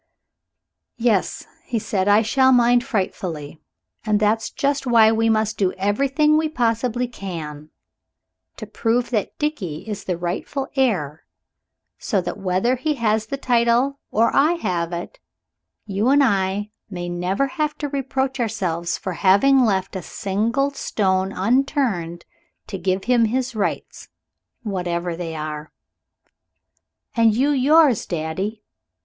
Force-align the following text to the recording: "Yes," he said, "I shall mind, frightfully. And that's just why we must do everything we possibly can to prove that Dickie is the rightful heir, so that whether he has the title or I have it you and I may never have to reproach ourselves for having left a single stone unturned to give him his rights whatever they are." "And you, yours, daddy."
"Yes," 0.97 1.45
he 1.63 1.77
said, 1.77 2.07
"I 2.07 2.23
shall 2.23 2.51
mind, 2.51 2.83
frightfully. 2.83 3.61
And 4.03 4.19
that's 4.19 4.49
just 4.49 4.87
why 4.87 5.11
we 5.11 5.29
must 5.29 5.59
do 5.59 5.73
everything 5.73 6.35
we 6.37 6.49
possibly 6.49 7.07
can 7.07 7.69
to 8.57 8.65
prove 8.65 9.11
that 9.11 9.37
Dickie 9.37 9.87
is 9.87 10.05
the 10.05 10.17
rightful 10.17 10.69
heir, 10.75 11.23
so 11.99 12.19
that 12.19 12.39
whether 12.39 12.77
he 12.77 12.95
has 12.95 13.27
the 13.27 13.37
title 13.37 13.99
or 14.09 14.35
I 14.35 14.53
have 14.53 14.91
it 14.91 15.19
you 15.85 16.09
and 16.09 16.23
I 16.23 16.71
may 16.89 17.07
never 17.07 17.45
have 17.45 17.77
to 17.77 17.87
reproach 17.87 18.39
ourselves 18.39 18.97
for 18.97 19.13
having 19.13 19.59
left 19.59 19.95
a 19.95 20.01
single 20.01 20.71
stone 20.71 21.31
unturned 21.31 22.25
to 22.65 22.79
give 22.79 23.03
him 23.03 23.25
his 23.25 23.53
rights 23.53 24.09
whatever 24.63 25.15
they 25.15 25.35
are." 25.35 25.71
"And 27.15 27.35
you, 27.35 27.51
yours, 27.51 28.07
daddy." 28.07 28.63